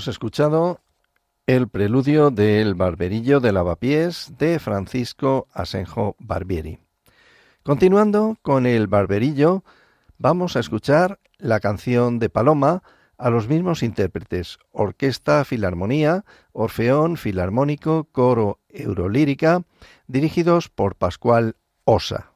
Escuchado 0.08 0.80
el 1.46 1.68
preludio 1.68 2.30
del 2.30 2.74
Barberillo 2.74 3.40
de 3.40 3.52
Lavapiés 3.52 4.32
de 4.38 4.58
Francisco 4.58 5.48
Asenjo 5.52 6.16
Barbieri. 6.18 6.78
Continuando 7.62 8.36
con 8.42 8.66
el 8.66 8.86
Barberillo, 8.86 9.64
vamos 10.18 10.56
a 10.56 10.60
escuchar 10.60 11.18
la 11.38 11.60
canción 11.60 12.18
de 12.18 12.30
Paloma 12.30 12.82
a 13.18 13.30
los 13.30 13.48
mismos 13.48 13.82
intérpretes, 13.82 14.58
Orquesta 14.70 15.44
Filarmonía, 15.44 16.24
Orfeón 16.52 17.16
Filarmónico, 17.16 18.04
Coro 18.12 18.60
Eurolírica, 18.68 19.62
dirigidos 20.06 20.68
por 20.68 20.94
Pascual 20.96 21.56
Osa. 21.84 22.35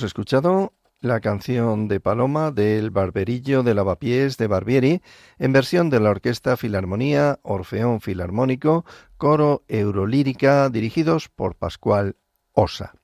Hemos 0.00 0.12
escuchado 0.12 0.72
la 1.02 1.20
canción 1.20 1.86
de 1.86 2.00
Paloma 2.00 2.52
del 2.52 2.88
Barberillo 2.88 3.62
de 3.62 3.74
Lavapiés 3.74 4.38
de 4.38 4.46
Barbieri 4.46 5.02
en 5.38 5.52
versión 5.52 5.90
de 5.90 6.00
la 6.00 6.08
Orquesta 6.08 6.56
Filarmonía, 6.56 7.38
Orfeón 7.42 8.00
Filarmónico, 8.00 8.86
Coro 9.18 9.62
Eurolírica, 9.68 10.70
dirigidos 10.70 11.28
por 11.28 11.54
Pascual 11.54 12.16
Osa. 12.54 12.94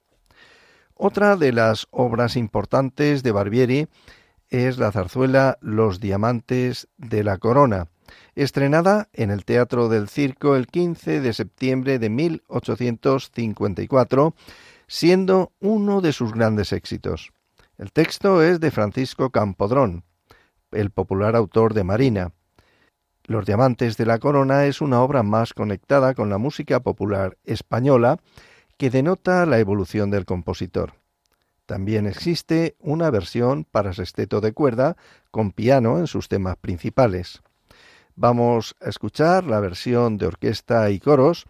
Otra 0.94 1.36
de 1.36 1.52
las 1.52 1.86
obras 1.90 2.34
importantes 2.34 3.22
de 3.22 3.32
Barbieri 3.32 3.88
es 4.48 4.78
la 4.78 4.90
zarzuela 4.90 5.58
Los 5.60 6.00
Diamantes 6.00 6.88
de 6.96 7.24
la 7.24 7.36
Corona, 7.36 7.88
estrenada 8.36 9.10
en 9.12 9.30
el 9.30 9.44
Teatro 9.44 9.90
del 9.90 10.08
Circo 10.08 10.56
el 10.56 10.66
15 10.66 11.20
de 11.20 11.34
septiembre 11.34 11.98
de 11.98 12.08
1854 12.08 14.34
siendo 14.86 15.52
uno 15.60 16.00
de 16.00 16.12
sus 16.12 16.32
grandes 16.32 16.72
éxitos. 16.72 17.32
El 17.78 17.92
texto 17.92 18.42
es 18.42 18.60
de 18.60 18.70
Francisco 18.70 19.30
Campodrón, 19.30 20.04
el 20.72 20.90
popular 20.90 21.36
autor 21.36 21.74
de 21.74 21.84
Marina. 21.84 22.32
Los 23.24 23.44
Diamantes 23.44 23.96
de 23.96 24.06
la 24.06 24.18
Corona 24.18 24.66
es 24.66 24.80
una 24.80 25.02
obra 25.02 25.22
más 25.22 25.52
conectada 25.52 26.14
con 26.14 26.30
la 26.30 26.38
música 26.38 26.80
popular 26.80 27.36
española 27.44 28.18
que 28.76 28.90
denota 28.90 29.46
la 29.46 29.58
evolución 29.58 30.10
del 30.10 30.24
compositor. 30.24 30.94
También 31.66 32.06
existe 32.06 32.76
una 32.78 33.10
versión 33.10 33.64
para 33.64 33.92
sexteto 33.92 34.40
de 34.40 34.52
cuerda 34.52 34.96
con 35.32 35.50
piano 35.50 35.98
en 35.98 36.06
sus 36.06 36.28
temas 36.28 36.56
principales. 36.56 37.42
Vamos 38.14 38.76
a 38.80 38.88
escuchar 38.88 39.44
la 39.44 39.60
versión 39.60 40.16
de 40.16 40.26
orquesta 40.26 40.88
y 40.90 41.00
coros 41.00 41.44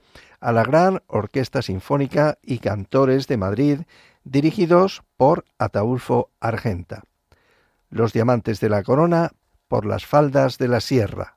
a 0.46 0.52
la 0.52 0.62
Gran 0.62 1.02
Orquesta 1.08 1.60
Sinfónica 1.60 2.38
y 2.40 2.60
Cantores 2.60 3.26
de 3.26 3.36
Madrid, 3.36 3.80
dirigidos 4.22 5.02
por 5.16 5.44
Ataulfo 5.58 6.30
Argenta. 6.38 7.02
Los 7.90 8.12
Diamantes 8.12 8.60
de 8.60 8.68
la 8.68 8.84
Corona 8.84 9.32
por 9.66 9.84
las 9.84 10.06
faldas 10.06 10.56
de 10.58 10.68
la 10.68 10.80
Sierra. 10.80 11.36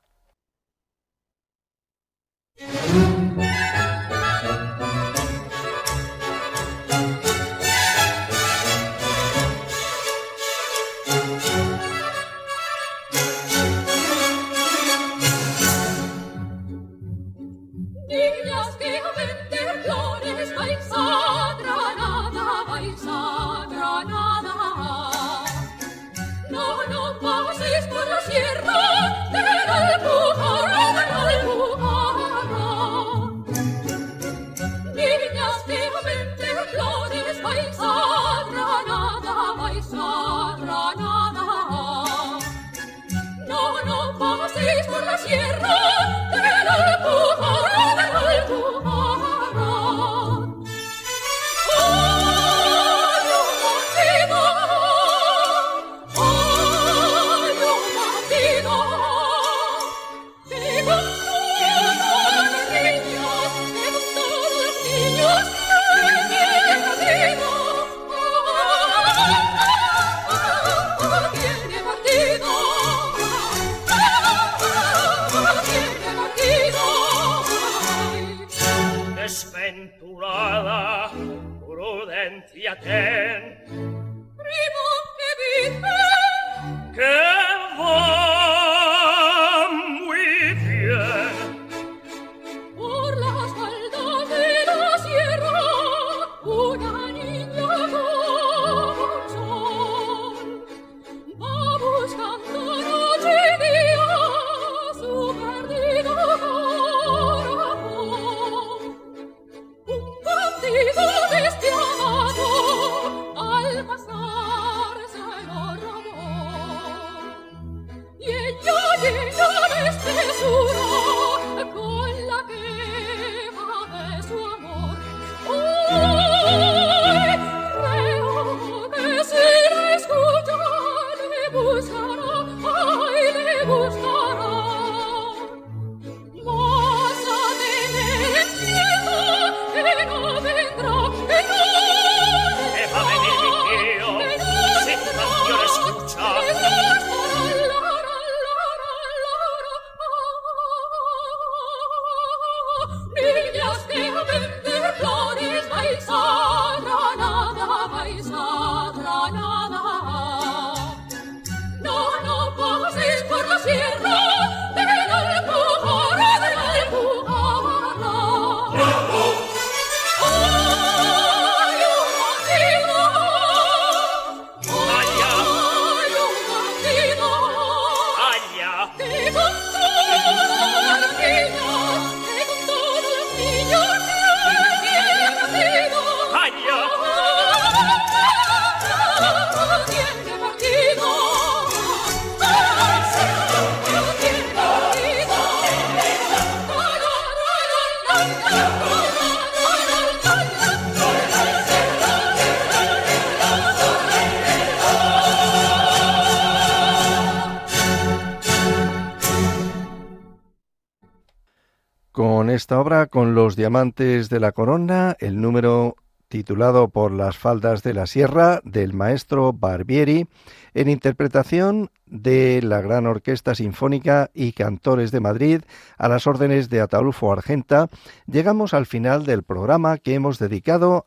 Esta 212.50 212.80
obra 212.80 213.06
con 213.06 213.34
los 213.34 213.56
diamantes 213.56 214.28
de 214.28 214.40
la 214.40 214.52
corona, 214.52 215.16
el 215.20 215.40
número 215.40 215.96
titulado 216.28 216.88
Por 216.88 217.12
las 217.12 217.36
faldas 217.36 217.82
de 217.82 217.94
la 217.94 218.06
sierra 218.06 218.60
del 218.64 218.92
maestro 218.92 219.52
Barbieri, 219.52 220.28
en 220.74 220.88
interpretación 220.88 221.90
de 222.06 222.60
la 222.62 222.80
Gran 222.80 223.06
Orquesta 223.06 223.54
Sinfónica 223.54 224.30
y 224.32 224.52
Cantores 224.52 225.10
de 225.10 225.20
Madrid 225.20 225.62
a 225.98 226.08
las 226.08 226.26
órdenes 226.26 226.68
de 226.70 226.80
Ataulfo 226.80 227.32
Argenta, 227.32 227.88
llegamos 228.26 228.74
al 228.74 228.86
final 228.86 229.24
del 229.26 229.42
programa 229.42 229.98
que 229.98 230.14
hemos 230.14 230.38
dedicado 230.38 231.06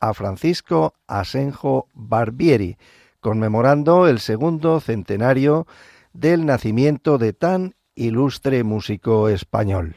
a 0.00 0.14
Francisco 0.14 0.94
Asenjo 1.06 1.88
Barbieri, 1.94 2.76
conmemorando 3.20 4.08
el 4.08 4.20
segundo 4.20 4.80
centenario 4.80 5.66
del 6.12 6.46
nacimiento 6.46 7.18
de 7.18 7.32
tan 7.32 7.74
ilustre 7.94 8.64
músico 8.64 9.28
español. 9.28 9.96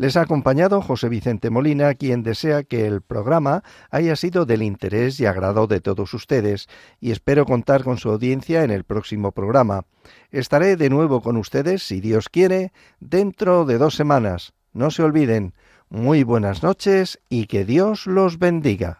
Les 0.00 0.16
ha 0.16 0.22
acompañado 0.22 0.80
José 0.80 1.10
Vicente 1.10 1.50
Molina, 1.50 1.92
quien 1.92 2.22
desea 2.22 2.62
que 2.62 2.86
el 2.86 3.02
programa 3.02 3.62
haya 3.90 4.16
sido 4.16 4.46
del 4.46 4.62
interés 4.62 5.20
y 5.20 5.26
agrado 5.26 5.66
de 5.66 5.82
todos 5.82 6.14
ustedes, 6.14 6.70
y 7.02 7.10
espero 7.10 7.44
contar 7.44 7.84
con 7.84 7.98
su 7.98 8.08
audiencia 8.08 8.64
en 8.64 8.70
el 8.70 8.84
próximo 8.84 9.32
programa. 9.32 9.84
Estaré 10.30 10.76
de 10.76 10.88
nuevo 10.88 11.20
con 11.20 11.36
ustedes, 11.36 11.82
si 11.82 12.00
Dios 12.00 12.30
quiere, 12.30 12.72
dentro 13.00 13.66
de 13.66 13.76
dos 13.76 13.94
semanas. 13.94 14.54
No 14.72 14.90
se 14.90 15.02
olviden. 15.02 15.52
Muy 15.90 16.22
buenas 16.22 16.62
noches 16.62 17.20
y 17.28 17.44
que 17.44 17.66
Dios 17.66 18.06
los 18.06 18.38
bendiga. 18.38 18.99